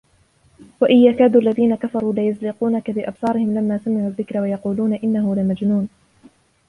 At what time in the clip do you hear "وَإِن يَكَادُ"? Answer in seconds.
0.81-1.35